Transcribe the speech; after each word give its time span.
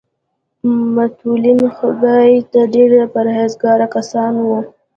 متولیان 0.95 1.61
خدای 1.77 2.31
ته 2.51 2.61
ډېر 2.73 2.91
پرهیزګاره 3.13 3.87
کسان 3.95 4.33
وو. 4.45 4.59